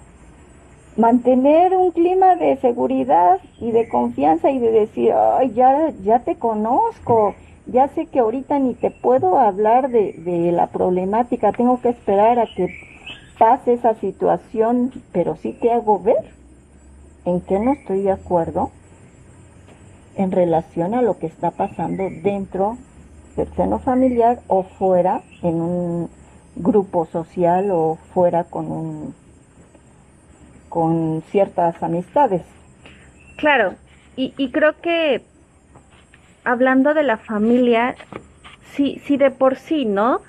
mantener 0.98 1.74
un 1.74 1.92
clima 1.92 2.36
de 2.36 2.58
seguridad 2.58 3.40
y 3.62 3.72
de 3.72 3.88
confianza 3.88 4.52
y 4.52 4.60
de 4.60 4.72
decir, 4.72 5.14
ay, 5.14 5.54
ya, 5.54 5.92
ya 6.04 6.20
te 6.20 6.36
conozco, 6.36 7.34
ya 7.72 7.88
sé 7.90 8.06
que 8.08 8.20
ahorita 8.20 8.60
ni 8.60 8.74
te 8.74 8.92
puedo 8.92 9.38
hablar 9.40 9.90
de, 9.90 10.14
de 10.14 10.52
la 10.52 10.68
problemática, 10.68 11.52
tengo 11.52 11.82
que 11.82 11.90
esperar 11.90 12.40
a 12.40 12.46
que 12.46 12.74
pase 13.38 13.74
esa 13.74 13.96
situación, 13.96 14.92
pero 15.12 15.36
sí 15.38 15.54
te 15.54 15.72
hago 15.72 16.00
ver 16.00 16.34
en 17.26 17.42
qué 17.42 17.60
no 17.60 17.74
estoy 17.74 18.04
de 18.04 18.12
acuerdo 18.12 18.72
en 20.16 20.32
relación 20.32 20.94
a 20.94 21.02
lo 21.02 21.18
que 21.18 21.28
está 21.28 21.52
pasando 21.52 22.10
dentro 22.24 22.78
del 23.38 23.48
seno 23.56 23.80
familiar 23.80 24.42
o 24.48 24.64
fuera 24.64 25.22
en 25.42 25.62
un 25.62 26.10
grupo 26.56 27.06
social 27.06 27.72
o 27.72 27.98
fuera 28.14 28.44
con 28.44 28.72
un 28.72 29.16
con 30.68 31.24
ciertas 31.32 31.82
amistades. 31.82 32.44
Claro, 33.38 33.74
y, 34.16 34.34
y 34.38 34.52
creo 34.52 34.80
que 34.82 35.24
hablando 36.50 36.94
de 36.94 37.04
la 37.04 37.18
familia, 37.18 37.96
sí 38.76 39.18
de 39.18 39.30
por 39.30 39.56
sí, 39.56 39.86
¿no? 39.86 40.22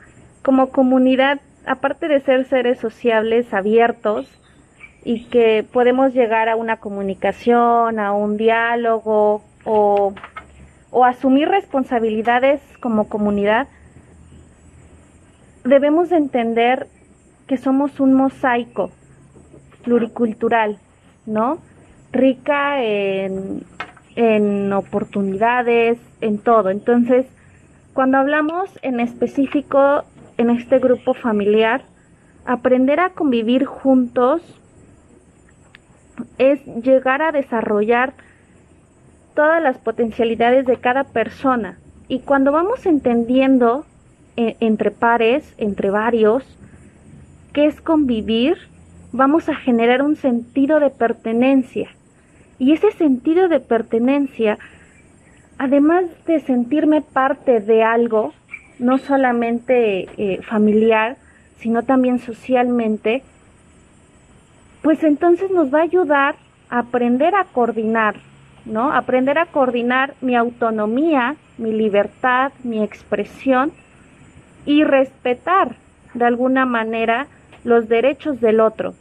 Como 0.43 0.71
comunidad, 0.71 1.41
aparte 1.67 2.09
de 2.09 2.21
ser 2.21 2.47
seres 2.47 2.79
sociables 2.79 3.53
abiertos 3.55 4.27
y 5.03 5.25
que 5.25 5.65
podemos 5.73 6.13
llegar 6.13 6.49
a 6.49 6.57
una 6.57 6.77
comunicación, 6.77 7.99
a 7.99 8.13
un 8.13 8.37
diálogo 8.37 9.43
o, 9.65 10.13
o 10.91 11.05
asumir 11.05 11.49
responsabilidades 11.49 12.61
como 12.81 13.09
comunidad, 13.09 13.69
debemos 15.65 16.13
entender 16.13 16.87
que 17.47 17.57
somos 17.57 17.99
un 17.99 18.13
mosaico 18.13 18.91
pluricultural, 19.85 20.79
¿no? 21.25 21.59
Rica 22.13 22.83
en, 22.83 23.65
en 24.17 24.73
oportunidades, 24.73 25.99
en 26.21 26.39
todo. 26.39 26.71
Entonces, 26.71 27.27
cuando 27.93 28.19
hablamos 28.19 28.71
en 28.83 29.01
específico 29.01 30.05
en 30.37 30.51
este 30.51 30.79
grupo 30.79 31.15
familiar, 31.15 31.83
aprender 32.45 33.01
a 33.01 33.11
convivir 33.11 33.65
juntos 33.67 34.43
es 36.39 36.65
llegar 36.83 37.23
a 37.23 37.33
desarrollar 37.33 38.15
todas 39.35 39.63
las 39.63 39.79
potencialidades 39.79 40.67
de 40.67 40.77
cada 40.77 41.05
persona. 41.05 41.79
Y 42.09 42.21
cuando 42.21 42.53
vamos 42.53 42.87
entendiendo 42.87 43.85
eh, 44.37 44.57
entre 44.61 44.91
pares, 44.91 45.55
entre 45.59 45.91
varios, 45.91 46.45
qué 47.53 47.67
es 47.67 47.81
convivir, 47.81 48.57
vamos 49.13 49.49
a 49.49 49.55
generar 49.55 50.03
un 50.03 50.17
sentido 50.17 50.81
de 50.81 50.91
pertenencia. 50.91 51.91
Y 52.61 52.73
ese 52.73 52.93
sentido 52.93 53.49
de 53.49 53.59
pertenencia, 53.59 54.59
además 55.57 56.05
de 56.27 56.41
sentirme 56.41 57.01
parte 57.01 57.61
de 57.61 57.83
algo, 57.83 58.35
no 58.79 58.99
solamente 58.99 60.07
eh, 60.19 60.43
familiar, 60.43 61.17
sino 61.57 61.85
también 61.85 62.19
socialmente, 62.19 63.23
pues 64.83 65.03
entonces 65.05 65.51
nos 65.51 65.73
va 65.73 65.79
a 65.79 65.85
ayudar 65.85 66.37
a 66.69 66.81
aprender 66.81 67.35
a 67.35 67.45
coordinar, 67.45 68.17
¿no? 68.67 68.93
Aprender 68.93 69.39
a 69.39 69.47
coordinar 69.47 70.13
mi 70.21 70.37
autonomía, 70.37 71.37
mi 71.57 71.73
libertad, 71.73 72.53
mi 72.63 72.83
expresión 72.83 73.73
y 74.67 74.85
respetar 74.85 75.77
de 76.13 76.27
alguna 76.27 76.67
manera 76.67 77.27
los 77.65 77.89
derechos 77.89 78.39
del 78.43 78.61
otro, 78.61 78.93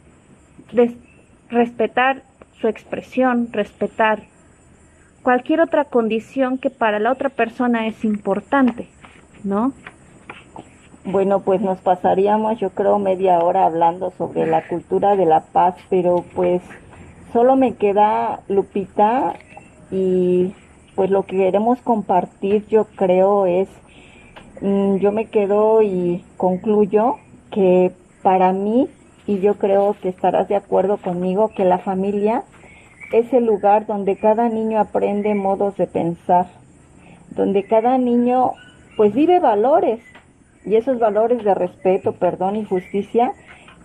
respetar 1.50 2.22
su 2.60 2.68
expresión, 2.68 3.48
respetar 3.52 4.20
cualquier 5.22 5.60
otra 5.60 5.84
condición 5.84 6.58
que 6.58 6.70
para 6.70 6.98
la 6.98 7.12
otra 7.12 7.28
persona 7.28 7.86
es 7.86 8.04
importante, 8.04 8.88
¿no? 9.44 9.72
Bueno, 11.04 11.40
pues 11.40 11.60
nos 11.60 11.78
pasaríamos 11.78 12.58
yo 12.58 12.70
creo 12.70 12.98
media 12.98 13.38
hora 13.38 13.64
hablando 13.64 14.12
sobre 14.18 14.46
la 14.46 14.66
cultura 14.66 15.16
de 15.16 15.26
la 15.26 15.40
paz, 15.40 15.74
pero 15.88 16.24
pues 16.34 16.62
solo 17.32 17.56
me 17.56 17.74
queda 17.74 18.40
Lupita 18.48 19.34
y 19.90 20.54
pues 20.94 21.10
lo 21.10 21.24
que 21.24 21.36
queremos 21.36 21.80
compartir 21.80 22.66
yo 22.68 22.84
creo 22.96 23.46
es, 23.46 23.68
mm, 24.60 24.96
yo 24.96 25.12
me 25.12 25.26
quedo 25.26 25.80
y 25.82 26.22
concluyo 26.36 27.16
que 27.50 27.92
para 28.22 28.52
mí, 28.52 28.88
y 29.30 29.38
yo 29.38 29.54
creo 29.54 29.94
que 30.02 30.08
estarás 30.08 30.48
de 30.48 30.56
acuerdo 30.56 30.96
conmigo, 30.96 31.52
que 31.54 31.64
la 31.64 31.78
familia 31.78 32.42
es 33.12 33.32
el 33.32 33.46
lugar 33.46 33.86
donde 33.86 34.16
cada 34.16 34.48
niño 34.48 34.80
aprende 34.80 35.36
modos 35.36 35.76
de 35.76 35.86
pensar, 35.86 36.48
donde 37.30 37.62
cada 37.62 37.96
niño 37.96 38.54
pues 38.96 39.14
vive 39.14 39.38
valores 39.38 40.00
y 40.64 40.74
esos 40.74 40.98
valores 40.98 41.44
de 41.44 41.54
respeto, 41.54 42.10
perdón 42.10 42.56
y 42.56 42.64
justicia, 42.64 43.32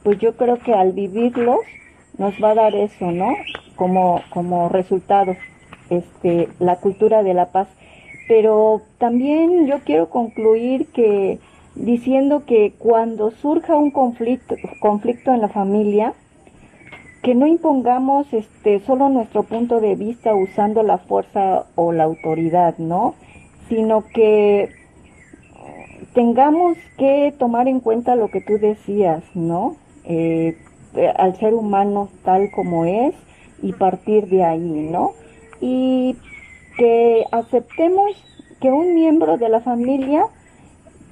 pues 0.03 0.17
yo 0.17 0.35
creo 0.35 0.57
que 0.57 0.73
al 0.73 0.93
vivirlos 0.93 1.59
nos 2.17 2.33
va 2.43 2.51
a 2.51 2.55
dar 2.55 2.73
eso, 2.73 3.11
¿no? 3.11 3.35
Como, 3.75 4.23
como 4.31 4.67
resultado, 4.69 5.35
este, 5.91 6.49
la 6.57 6.77
cultura 6.77 7.21
de 7.21 7.35
la 7.35 7.51
paz. 7.51 7.67
Pero 8.27 8.81
también 8.97 9.67
yo 9.67 9.81
quiero 9.85 10.09
concluir 10.09 10.87
que 10.87 11.37
diciendo 11.75 12.43
que 12.45 12.73
cuando 12.77 13.31
surja 13.31 13.75
un 13.75 13.91
conflicto, 13.91 14.55
conflicto 14.79 15.33
en 15.33 15.41
la 15.41 15.49
familia, 15.49 16.13
que 17.21 17.35
no 17.35 17.47
impongamos 17.47 18.31
este 18.33 18.79
solo 18.81 19.09
nuestro 19.09 19.43
punto 19.43 19.81
de 19.81 19.95
vista 19.95 20.35
usando 20.35 20.83
la 20.83 20.99
fuerza 20.99 21.65
o 21.75 21.91
la 21.91 22.03
autoridad, 22.03 22.77
¿no? 22.77 23.15
Sino 23.67 24.03
que 24.13 24.69
tengamos 26.13 26.77
que 26.97 27.33
tomar 27.37 27.67
en 27.67 27.79
cuenta 27.79 28.15
lo 28.15 28.29
que 28.29 28.41
tú 28.41 28.59
decías, 28.59 29.23
¿no? 29.33 29.75
Eh, 30.05 30.55
al 31.17 31.35
ser 31.37 31.53
humano 31.53 32.09
tal 32.23 32.51
como 32.51 32.85
es 32.85 33.15
y 33.61 33.73
partir 33.73 34.27
de 34.27 34.43
ahí, 34.43 34.87
¿no? 34.91 35.13
Y 35.59 36.15
que 36.77 37.25
aceptemos 37.31 38.11
que 38.61 38.71
un 38.71 38.93
miembro 38.93 39.37
de 39.37 39.49
la 39.49 39.61
familia 39.61 40.27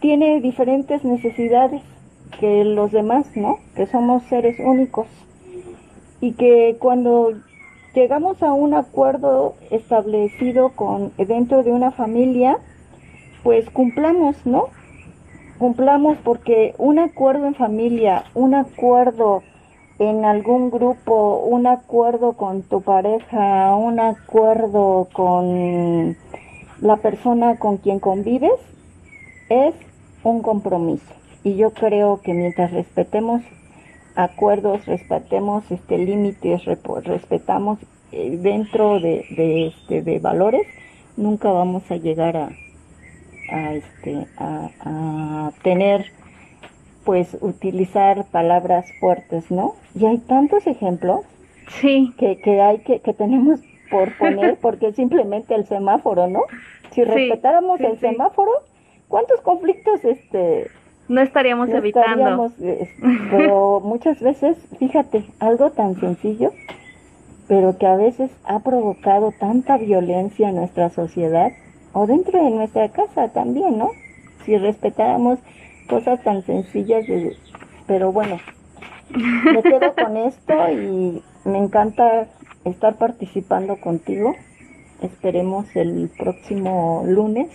tiene 0.03 0.41
diferentes 0.41 1.05
necesidades 1.05 1.81
que 2.37 2.65
los 2.65 2.91
demás, 2.91 3.25
¿no? 3.37 3.59
Que 3.73 3.87
somos 3.87 4.21
seres 4.23 4.59
únicos 4.59 5.07
y 6.19 6.33
que 6.33 6.75
cuando 6.77 7.31
llegamos 7.95 8.43
a 8.43 8.51
un 8.51 8.73
acuerdo 8.73 9.55
establecido 9.71 10.73
con 10.75 11.13
dentro 11.15 11.63
de 11.63 11.71
una 11.71 11.91
familia, 11.91 12.57
pues 13.43 13.69
cumplamos, 13.69 14.35
¿no? 14.45 14.65
Cumplamos 15.57 16.17
porque 16.21 16.75
un 16.77 16.99
acuerdo 16.99 17.47
en 17.47 17.55
familia, 17.55 18.25
un 18.33 18.55
acuerdo 18.55 19.41
en 19.99 20.25
algún 20.25 20.69
grupo, 20.69 21.45
un 21.45 21.65
acuerdo 21.65 22.33
con 22.33 22.63
tu 22.63 22.81
pareja, 22.81 23.73
un 23.77 24.01
acuerdo 24.01 25.07
con 25.13 26.17
la 26.81 26.97
persona 26.97 27.55
con 27.55 27.77
quien 27.77 27.99
convives, 27.99 28.59
es 29.47 29.73
un 30.23 30.41
compromiso. 30.41 31.13
Y 31.43 31.55
yo 31.55 31.71
creo 31.71 32.21
que 32.21 32.33
mientras 32.33 32.71
respetemos 32.71 33.41
acuerdos, 34.15 34.85
respetemos 34.85 35.69
este 35.71 35.97
límites, 35.97 36.63
respetamos 37.03 37.79
eh, 38.11 38.37
dentro 38.41 38.99
de, 38.99 39.25
de, 39.35 39.67
este, 39.67 40.01
de 40.01 40.19
valores, 40.19 40.67
nunca 41.17 41.51
vamos 41.51 41.89
a 41.89 41.95
llegar 41.95 42.37
a, 42.37 42.49
a, 43.51 43.73
este, 43.73 44.27
a, 44.37 44.69
a 44.81 45.51
tener 45.63 46.05
pues 47.03 47.37
utilizar 47.41 48.25
palabras 48.31 48.85
fuertes, 48.99 49.51
¿no? 49.51 49.75
Y 49.95 50.05
hay 50.05 50.19
tantos 50.19 50.65
ejemplos 50.67 51.21
sí. 51.81 52.13
que, 52.17 52.37
que 52.37 52.61
hay 52.61 52.79
que, 52.79 52.99
que 52.99 53.13
tenemos 53.13 53.59
por 53.91 54.17
poner, 54.17 54.57
porque 54.61 54.87
es 54.87 54.95
simplemente 54.95 55.55
el 55.55 55.65
semáforo, 55.65 56.27
¿no? 56.27 56.41
Si 56.91 57.03
respetáramos 57.03 57.79
el 57.81 57.99
semáforo, 57.99 58.51
¿cuántos 59.07 59.41
conflictos 59.41 60.03
este 60.03 60.69
no 61.07 61.21
estaríamos 61.21 61.69
evitando? 61.69 62.51
pero 63.29 63.79
muchas 63.83 64.21
veces, 64.21 64.57
fíjate, 64.79 65.25
algo 65.39 65.71
tan 65.71 65.99
sencillo, 65.99 66.51
pero 67.47 67.77
que 67.77 67.85
a 67.85 67.95
veces 67.95 68.31
ha 68.45 68.59
provocado 68.59 69.31
tanta 69.31 69.77
violencia 69.77 70.49
en 70.49 70.55
nuestra 70.55 70.89
sociedad 70.89 71.51
o 71.91 72.07
dentro 72.07 72.43
de 72.43 72.51
nuestra 72.51 72.89
casa 72.89 73.29
también, 73.29 73.77
¿no? 73.77 73.91
Si 74.45 74.57
respetáramos 74.57 75.39
cosas 75.87 76.21
tan 76.23 76.41
sencillas, 76.43 77.05
pero 77.85 78.11
bueno, 78.11 78.39
me 79.09 79.61
quedo 79.61 79.93
con 79.93 80.17
esto 80.17 80.53
y 80.71 81.21
me 81.45 81.57
encanta 81.59 82.27
estar 82.65 82.97
participando 82.97 83.77
contigo. 83.79 84.35
Esperemos 85.01 85.75
el 85.75 86.09
próximo 86.17 87.03
lunes. 87.05 87.49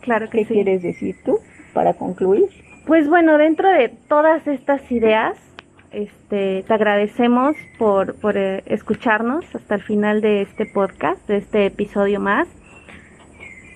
Claro 0.00 0.30
que 0.30 0.44
¿Qué 0.44 0.54
quieres 0.54 0.82
decir 0.82 1.16
tú 1.24 1.38
para 1.72 1.94
concluir? 1.94 2.48
Pues 2.86 3.08
bueno, 3.08 3.38
dentro 3.38 3.68
de 3.68 3.88
todas 4.08 4.46
estas 4.46 4.90
ideas, 4.90 5.36
este, 5.92 6.64
te 6.66 6.74
agradecemos 6.74 7.56
por, 7.78 8.14
por 8.16 8.36
eh, 8.36 8.62
escucharnos 8.66 9.44
hasta 9.54 9.74
el 9.74 9.82
final 9.82 10.20
de 10.20 10.42
este 10.42 10.66
podcast, 10.66 11.26
de 11.28 11.38
este 11.38 11.66
episodio 11.66 12.20
más. 12.20 12.48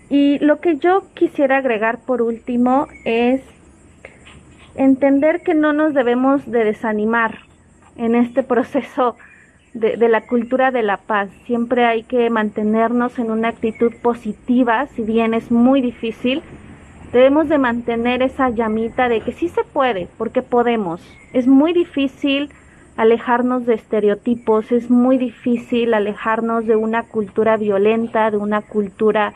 Y 0.08 0.38
lo 0.38 0.60
que 0.60 0.76
yo 0.76 1.04
quisiera 1.14 1.58
agregar 1.58 1.98
por 1.98 2.22
último 2.22 2.88
es 3.04 3.42
entender 4.76 5.42
que 5.42 5.54
no 5.54 5.72
nos 5.72 5.94
debemos 5.94 6.50
de 6.50 6.64
desanimar 6.64 7.38
en 7.96 8.14
este 8.14 8.42
proceso 8.54 9.16
de, 9.74 10.08
la 10.08 10.22
cultura 10.22 10.70
de 10.70 10.82
la 10.82 10.96
paz. 10.96 11.28
Siempre 11.46 11.84
hay 11.84 12.02
que 12.04 12.30
mantenernos 12.30 13.18
en 13.18 13.30
una 13.30 13.48
actitud 13.48 13.92
positiva, 14.02 14.86
si 14.86 15.02
bien 15.02 15.34
es 15.34 15.50
muy 15.50 15.80
difícil. 15.80 16.42
Debemos 17.12 17.48
de 17.48 17.58
mantener 17.58 18.22
esa 18.22 18.50
llamita 18.50 19.08
de 19.08 19.20
que 19.20 19.32
sí 19.32 19.48
se 19.48 19.62
puede, 19.64 20.08
porque 20.16 20.42
podemos. 20.42 21.00
Es 21.32 21.46
muy 21.46 21.72
difícil 21.72 22.50
alejarnos 22.96 23.66
de 23.66 23.74
estereotipos, 23.74 24.72
es 24.72 24.88
muy 24.88 25.18
difícil 25.18 25.94
alejarnos 25.94 26.66
de 26.66 26.76
una 26.76 27.02
cultura 27.02 27.56
violenta, 27.56 28.30
de 28.30 28.36
una 28.36 28.62
cultura 28.62 29.34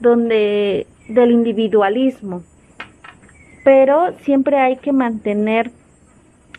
donde 0.00 0.86
del 1.08 1.32
individualismo 1.32 2.42
pero 3.66 4.12
siempre 4.22 4.60
hay 4.60 4.76
que 4.76 4.92
mantener 4.92 5.72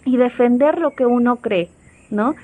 y 0.03 0.17
defender 0.17 0.77
lo 0.77 0.91
que 0.91 1.05
uno 1.05 1.37
cree, 1.37 1.69
¿no? 2.09 2.35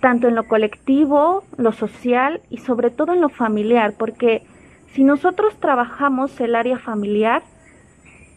Tanto 0.00 0.28
en 0.28 0.34
lo 0.34 0.46
colectivo, 0.46 1.44
lo 1.56 1.72
social 1.72 2.40
y 2.50 2.58
sobre 2.58 2.90
todo 2.90 3.14
en 3.14 3.20
lo 3.20 3.28
familiar, 3.28 3.94
porque 3.98 4.42
si 4.92 5.04
nosotros 5.04 5.58
trabajamos 5.58 6.38
el 6.40 6.54
área 6.54 6.78
familiar, 6.78 7.42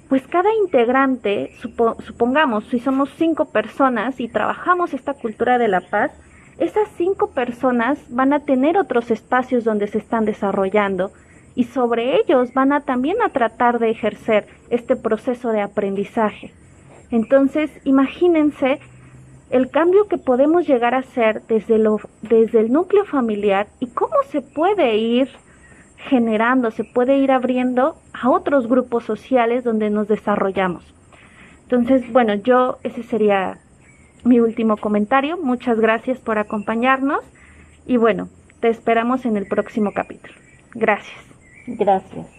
pues 0.10 0.26
cada 0.28 0.50
integrante, 0.56 1.52
supongamos, 2.00 2.66
si 2.66 2.80
somos 2.80 3.10
cinco 3.18 3.46
personas 3.46 4.20
y 4.20 4.28
trabajamos 4.28 4.94
esta 4.94 5.14
cultura 5.14 5.58
de 5.60 5.68
la 5.68 5.82
paz, 5.82 6.12
esas 6.58 6.90
cinco 6.98 7.32
personas 7.32 8.00
van 8.10 8.34
a 8.34 8.40
tener 8.40 8.78
otros 8.78 9.12
espacios 9.12 9.64
donde 9.64 9.88
se 9.88 10.00
están 10.00 10.26
desarrollando 10.26 11.12
y 11.56 11.66
sobre 11.66 12.18
ellos 12.18 12.54
van 12.54 12.74
a 12.74 12.82
también 12.82 13.22
a 13.22 13.30
tratar 13.30 13.80
de 13.80 13.92
ejercer 13.92 14.48
este 14.70 14.96
proceso 14.96 15.52
de 15.52 15.62
aprendizaje. 15.62 16.54
Entonces, 17.12 17.72
imagínense 17.86 18.80
el 19.50 19.70
cambio 19.70 20.08
que 20.08 20.18
podemos 20.18 20.68
llegar 20.68 20.94
a 20.94 21.00
hacer 21.00 21.42
desde, 21.48 21.80
lo, 21.80 22.00
desde 22.22 22.60
el 22.60 22.72
núcleo 22.72 23.06
familiar 23.06 23.68
y 23.80 23.88
cómo 23.88 24.16
se 24.30 24.42
puede 24.42 24.98
ir 24.98 25.30
generando, 25.98 26.72
se 26.72 26.84
puede 26.84 27.18
ir 27.18 27.32
abriendo 27.32 27.96
a 28.14 28.30
otros 28.30 28.68
grupos 28.68 29.04
sociales 29.04 29.64
donde 29.64 29.90
nos 29.90 30.08
desarrollamos. 30.08 30.84
Entonces, 31.64 32.12
bueno, 32.12 32.36
yo 32.36 32.78
ese 32.84 33.04
sería 33.04 33.60
mi 34.24 34.40
último 34.40 34.78
comentario. 34.78 35.38
Muchas 35.38 35.80
gracias 35.80 36.20
por 36.20 36.38
acompañarnos 36.38 37.24
y 37.86 37.98
bueno, 37.98 38.30
te 38.60 38.70
esperamos 38.70 39.26
en 39.26 39.38
el 39.38 39.48
próximo 39.48 39.92
capítulo. 39.94 40.34
Gracias. 40.74 41.20
Gracias. 41.68 42.39